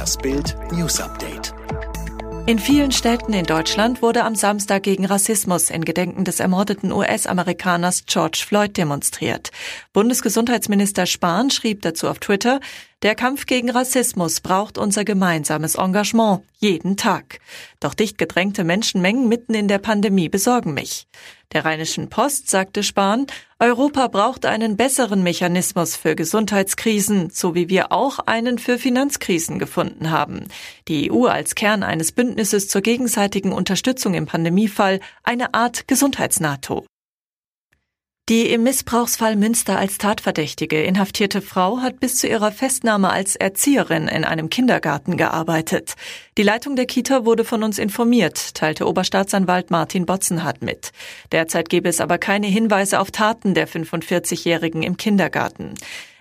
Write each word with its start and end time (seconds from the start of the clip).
Das 0.00 0.16
Bild 0.16 0.56
News 0.72 0.98
Update. 0.98 1.52
In 2.46 2.58
vielen 2.58 2.90
Städten 2.90 3.34
in 3.34 3.44
Deutschland 3.44 4.00
wurde 4.00 4.24
am 4.24 4.34
Samstag 4.34 4.84
gegen 4.84 5.04
Rassismus 5.04 5.68
in 5.68 5.84
Gedenken 5.84 6.24
des 6.24 6.40
ermordeten 6.40 6.90
US-Amerikaners 6.90 8.06
George 8.06 8.42
Floyd 8.48 8.78
demonstriert. 8.78 9.50
Bundesgesundheitsminister 9.92 11.04
Spahn 11.04 11.50
schrieb 11.50 11.82
dazu 11.82 12.08
auf 12.08 12.18
Twitter, 12.18 12.60
der 13.02 13.14
Kampf 13.14 13.46
gegen 13.46 13.70
Rassismus 13.70 14.40
braucht 14.40 14.76
unser 14.76 15.04
gemeinsames 15.04 15.76
Engagement 15.76 16.42
jeden 16.58 16.98
Tag. 16.98 17.40
Doch 17.80 17.94
dicht 17.94 18.18
gedrängte 18.18 18.62
Menschenmengen 18.62 19.26
mitten 19.26 19.54
in 19.54 19.68
der 19.68 19.78
Pandemie 19.78 20.28
besorgen 20.28 20.74
mich. 20.74 21.06
Der 21.52 21.64
Rheinischen 21.64 22.10
Post 22.10 22.50
sagte 22.50 22.82
Spahn, 22.82 23.26
Europa 23.58 24.08
braucht 24.08 24.44
einen 24.44 24.76
besseren 24.76 25.22
Mechanismus 25.22 25.96
für 25.96 26.14
Gesundheitskrisen, 26.14 27.30
so 27.30 27.54
wie 27.54 27.68
wir 27.70 27.90
auch 27.90 28.18
einen 28.20 28.58
für 28.58 28.78
Finanzkrisen 28.78 29.58
gefunden 29.58 30.10
haben. 30.10 30.48
Die 30.86 31.10
EU 31.10 31.24
als 31.24 31.54
Kern 31.54 31.82
eines 31.82 32.12
Bündnisses 32.12 32.68
zur 32.68 32.82
gegenseitigen 32.82 33.52
Unterstützung 33.52 34.12
im 34.14 34.26
Pandemiefall 34.26 35.00
eine 35.24 35.54
Art 35.54 35.88
Gesundheits-NATO. 35.88 36.84
Die 38.30 38.48
im 38.48 38.62
Missbrauchsfall 38.62 39.34
Münster 39.34 39.76
als 39.76 39.98
Tatverdächtige 39.98 40.80
inhaftierte 40.84 41.42
Frau 41.42 41.78
hat 41.78 41.98
bis 41.98 42.18
zu 42.18 42.28
ihrer 42.28 42.52
Festnahme 42.52 43.10
als 43.10 43.34
Erzieherin 43.34 44.06
in 44.06 44.24
einem 44.24 44.48
Kindergarten 44.48 45.16
gearbeitet. 45.16 45.94
Die 46.38 46.44
Leitung 46.44 46.76
der 46.76 46.86
Kita 46.86 47.24
wurde 47.24 47.42
von 47.44 47.64
uns 47.64 47.76
informiert, 47.76 48.54
teilte 48.54 48.86
Oberstaatsanwalt 48.86 49.72
Martin 49.72 50.06
Botzenhardt 50.06 50.62
mit. 50.62 50.92
Derzeit 51.32 51.68
gebe 51.68 51.88
es 51.88 52.00
aber 52.00 52.18
keine 52.18 52.46
Hinweise 52.46 53.00
auf 53.00 53.10
Taten 53.10 53.54
der 53.54 53.66
45-Jährigen 53.66 54.84
im 54.84 54.96
Kindergarten. 54.96 55.74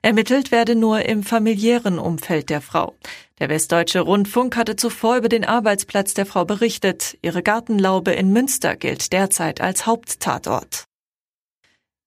Ermittelt 0.00 0.52
werde 0.52 0.76
nur 0.76 1.04
im 1.06 1.24
familiären 1.24 1.98
Umfeld 1.98 2.50
der 2.50 2.60
Frau. 2.60 2.96
Der 3.40 3.48
Westdeutsche 3.48 3.98
Rundfunk 3.98 4.56
hatte 4.56 4.76
zuvor 4.76 5.16
über 5.16 5.28
den 5.28 5.44
Arbeitsplatz 5.44 6.14
der 6.14 6.26
Frau 6.26 6.44
berichtet. 6.44 7.18
Ihre 7.22 7.42
Gartenlaube 7.42 8.12
in 8.12 8.32
Münster 8.32 8.76
gilt 8.76 9.12
derzeit 9.12 9.60
als 9.60 9.86
Haupttatort. 9.86 10.85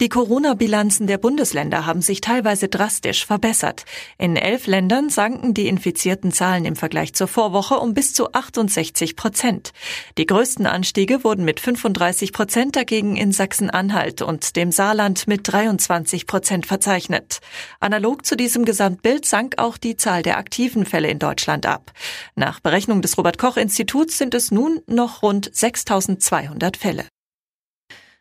Die 0.00 0.08
Corona-Bilanzen 0.08 1.08
der 1.08 1.18
Bundesländer 1.18 1.84
haben 1.84 2.02
sich 2.02 2.20
teilweise 2.20 2.68
drastisch 2.68 3.26
verbessert. 3.26 3.84
In 4.16 4.36
elf 4.36 4.68
Ländern 4.68 5.10
sanken 5.10 5.54
die 5.54 5.66
infizierten 5.66 6.30
Zahlen 6.30 6.64
im 6.66 6.76
Vergleich 6.76 7.14
zur 7.14 7.26
Vorwoche 7.26 7.80
um 7.80 7.94
bis 7.94 8.14
zu 8.14 8.32
68 8.32 9.16
Prozent. 9.16 9.72
Die 10.16 10.26
größten 10.26 10.66
Anstiege 10.66 11.24
wurden 11.24 11.44
mit 11.44 11.58
35 11.58 12.32
Prozent 12.32 12.76
dagegen 12.76 13.16
in 13.16 13.32
Sachsen-Anhalt 13.32 14.22
und 14.22 14.54
dem 14.54 14.70
Saarland 14.70 15.26
mit 15.26 15.40
23 15.52 16.28
Prozent 16.28 16.66
verzeichnet. 16.66 17.40
Analog 17.80 18.24
zu 18.24 18.36
diesem 18.36 18.64
Gesamtbild 18.64 19.26
sank 19.26 19.54
auch 19.58 19.76
die 19.78 19.96
Zahl 19.96 20.22
der 20.22 20.38
aktiven 20.38 20.86
Fälle 20.86 21.08
in 21.08 21.18
Deutschland 21.18 21.66
ab. 21.66 21.90
Nach 22.36 22.60
Berechnung 22.60 23.02
des 23.02 23.18
Robert-Koch-Instituts 23.18 24.16
sind 24.16 24.34
es 24.34 24.52
nun 24.52 24.80
noch 24.86 25.24
rund 25.24 25.50
6200 25.52 26.76
Fälle. 26.76 27.04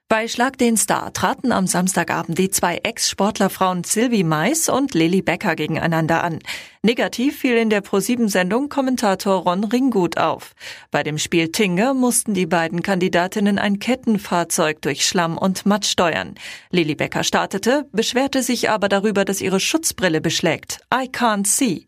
Bei 0.09 0.30
Schlag 0.30 0.58
den 0.58 0.77
Star 0.77 1.11
traten 1.11 1.52
am 1.52 1.67
Samstagabend 1.67 2.39
die 2.39 2.50
zwei 2.50 2.77
Ex-Sportlerfrauen 2.77 3.83
Sylvie 3.83 4.23
Mais 4.23 4.69
und 4.69 4.94
Lilly 4.94 5.22
Becker 5.22 5.58
gegeneinander 5.58 6.23
an. 6.23 6.39
Negativ 6.81 7.39
fiel 7.39 7.58
in 7.58 7.69
der 7.69 7.81
ProSieben-Sendung 7.81 8.69
Kommentator 8.69 9.44
Ron 9.44 9.66
Ringgut 9.66 10.17
auf. 10.17 10.55
Bei 10.91 11.03
dem 11.03 11.17
Spiel 11.17 11.52
Tinger 11.52 11.94
mussten 11.94 12.33
die 12.33 12.45
beiden 12.45 12.83
Kandidatinnen 12.83 13.59
ein 13.59 13.80
Kettenfahrzeug 13.80 14.81
durch 14.81 15.05
Schlamm 15.05 15.38
und 15.38 15.66
Matsch 15.66 15.89
steuern. 15.89 16.36
Lilly 16.71 16.95
Becker 16.95 17.25
startete, 17.25 17.89
beschwerte 17.92 18.44
sich 18.44 18.69
aber 18.69 18.88
darüber, 18.88 19.25
dass 19.25 19.42
ihre 19.42 19.59
Schutzbrille 19.59 20.21
beschlägt. 20.21 20.80
I 20.89 21.09
can't 21.09 21.47
see. 21.47 21.86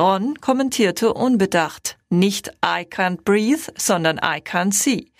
Ron 0.00 0.40
kommentierte 0.40 1.12
unbedacht, 1.12 1.98
nicht 2.08 2.48
I 2.64 2.86
can't 2.88 3.24
breathe, 3.24 3.70
sondern 3.76 4.16
I 4.16 4.40
can't 4.40 4.72
see. 4.72 5.12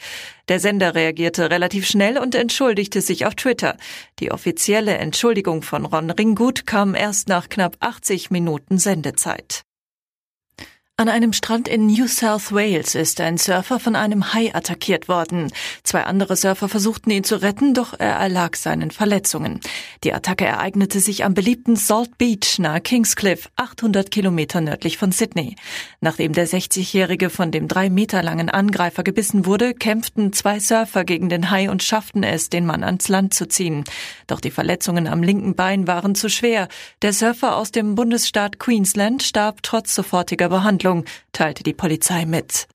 Der 0.48 0.60
Sender 0.60 0.94
reagierte 0.94 1.50
relativ 1.50 1.86
schnell 1.86 2.16
und 2.16 2.34
entschuldigte 2.34 3.02
sich 3.02 3.26
auf 3.26 3.34
Twitter. 3.34 3.76
Die 4.18 4.32
offizielle 4.32 4.96
Entschuldigung 4.96 5.60
von 5.60 5.84
Ron 5.84 6.10
Ringgut 6.10 6.66
kam 6.66 6.94
erst 6.94 7.28
nach 7.28 7.50
knapp 7.50 7.76
80 7.80 8.30
Minuten 8.30 8.78
Sendezeit. 8.78 9.62
An 10.98 11.08
einem 11.08 11.32
Strand 11.32 11.68
in 11.68 11.86
New 11.86 12.06
South 12.06 12.52
Wales 12.52 12.94
ist 12.94 13.18
ein 13.22 13.38
Surfer 13.38 13.80
von 13.80 13.96
einem 13.96 14.34
Hai 14.34 14.54
attackiert 14.54 15.08
worden. 15.08 15.50
Zwei 15.84 16.04
andere 16.04 16.36
Surfer 16.36 16.68
versuchten 16.68 17.10
ihn 17.10 17.24
zu 17.24 17.40
retten, 17.40 17.72
doch 17.72 17.94
er 17.98 18.16
erlag 18.16 18.56
seinen 18.56 18.90
Verletzungen. 18.90 19.60
Die 20.04 20.12
Attacke 20.12 20.44
ereignete 20.44 21.00
sich 21.00 21.24
am 21.24 21.32
beliebten 21.32 21.76
Salt 21.76 22.18
Beach 22.18 22.58
nahe 22.58 22.82
Kingscliff, 22.82 23.48
800 23.56 24.10
Kilometer 24.10 24.60
nördlich 24.60 24.98
von 24.98 25.12
Sydney. 25.12 25.56
Nachdem 26.02 26.34
der 26.34 26.46
60-Jährige 26.46 27.30
von 27.30 27.50
dem 27.50 27.68
drei 27.68 27.88
Meter 27.88 28.22
langen 28.22 28.50
Angreifer 28.50 29.02
gebissen 29.02 29.46
wurde, 29.46 29.72
kämpften 29.72 30.34
zwei 30.34 30.60
Surfer 30.60 31.04
gegen 31.04 31.30
den 31.30 31.50
Hai 31.50 31.70
und 31.70 31.82
schafften 31.82 32.22
es, 32.22 32.50
den 32.50 32.66
Mann 32.66 32.84
ans 32.84 33.08
Land 33.08 33.32
zu 33.32 33.48
ziehen. 33.48 33.84
Doch 34.26 34.40
die 34.40 34.50
Verletzungen 34.50 35.08
am 35.08 35.22
linken 35.22 35.54
Bein 35.54 35.86
waren 35.86 36.14
zu 36.14 36.28
schwer. 36.28 36.68
Der 37.00 37.14
Surfer 37.14 37.56
aus 37.56 37.72
dem 37.72 37.94
Bundesstaat 37.94 38.58
Queensland 38.58 39.22
starb 39.22 39.62
trotz 39.62 39.94
sofortiger 39.94 40.50
Behandlung. 40.50 40.91
Behandlung, 40.92 41.04
teilte 41.32 41.62
die 41.62 41.72
Polizei 41.72 42.26
mit. 42.26 42.68